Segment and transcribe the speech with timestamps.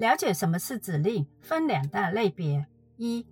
[0.00, 2.66] 了解什么是指令，分两大类别：
[2.96, 3.26] 一、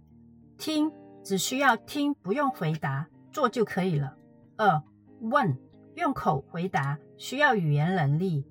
[0.58, 0.92] 听，
[1.24, 4.10] 只需要听，不用回答，做就可以了；
[4.58, 4.82] 二、
[5.22, 5.58] 问，
[5.94, 8.44] 用口回答，需要语言能力。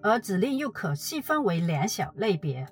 [0.00, 2.66] 而指令又可细分为两小类别：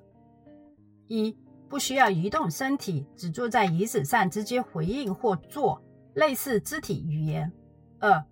[1.06, 1.36] 一、
[1.68, 5.82] 不需要移动身体，只坐在椅子上直接回应或做，
[6.14, 7.52] 类似肢体语言；
[7.98, 8.24] 二、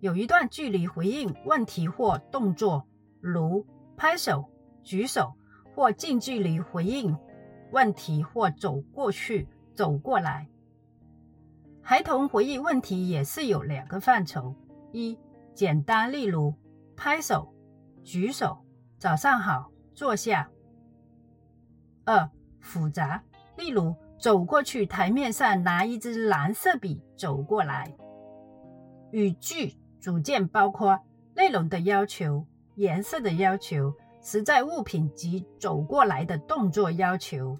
[0.00, 2.84] 有一段距离回应问题或动作，
[3.20, 3.64] 如
[3.96, 4.44] 拍手、
[4.82, 5.34] 举手，
[5.74, 7.16] 或近距离回应
[7.72, 10.48] 问题或走过去、走过来。
[11.82, 14.54] 孩童回忆问题也是有两个范畴：
[14.92, 15.18] 一、
[15.54, 16.54] 简单，例如
[16.96, 17.52] 拍手。
[18.02, 18.58] 举手，
[18.98, 20.50] 早上好，坐下。
[22.04, 23.22] 二、复杂，
[23.56, 27.96] 例如走过去，台面上拿一支蓝色笔走过来。
[29.10, 31.00] 语句组件包括
[31.34, 37.56] 内容的要求、颜色的要求、实在物品及走过来的动作要求。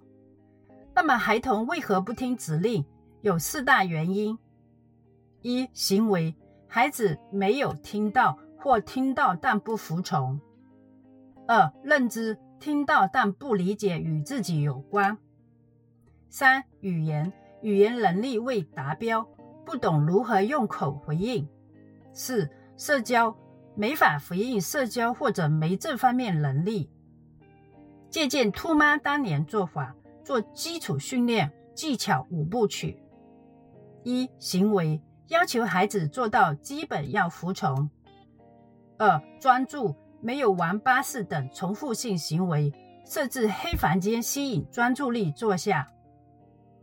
[0.93, 2.85] 那么，孩童为何不听指令？
[3.21, 4.37] 有四大原因：
[5.43, 6.35] 一、行为，
[6.67, 8.37] 孩子没有听到。
[8.57, 10.41] 或听到但不服从。
[11.47, 15.19] 二、认知听到但不理解与自己有关。
[16.31, 19.29] 三、语言语言能力未达标，
[19.67, 21.47] 不懂如何用口回应。
[22.15, 23.37] 四、社交
[23.77, 26.91] 没法回应社交或者没这方面能力。
[28.09, 32.99] 借鉴兔妈当年做法，做基础训练技巧五部曲。
[34.05, 37.91] 一、行为要求孩子做到基本要服从。
[38.99, 42.73] 二、专注，没有玩巴士等重复性行为，
[43.05, 45.91] 设置黑房间吸引专注力，坐下。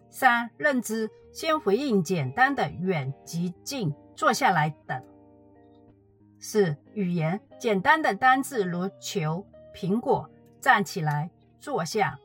[0.09, 5.01] 三、认知，先回应简单的远及近，坐下来等。
[6.43, 10.27] 四、语言，简单的单字如球、苹果，
[10.59, 12.17] 站起来，坐下。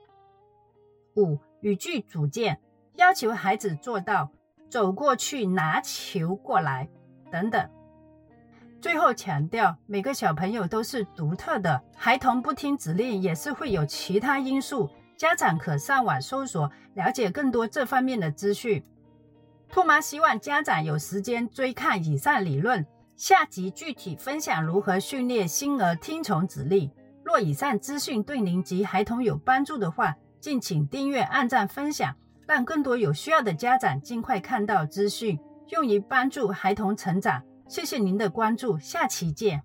[1.17, 2.59] 五、语句组件，
[2.95, 4.31] 要求孩子做到
[4.71, 6.89] 走过去拿球过来
[7.31, 7.71] 等等。
[8.81, 14.89] 最后强调，每个小朋友都是独特的，孩童不听指令也是会有其他因素。
[15.19, 18.83] 家长可上网搜索，了解更多这方面的资讯。
[19.69, 26.91] 兔妈希望家长有时间追看以上理论，下集具体分享如何训练新儿听从指令。
[27.25, 32.15] 若以上资讯对您及孩童有帮助的话，敬请订阅、按赞、分享，
[32.47, 35.39] 让更多有需要的家长尽快看到资讯，
[35.71, 37.43] 用于帮助孩童成长。
[37.67, 39.63] 谢谢您的关注，下期见。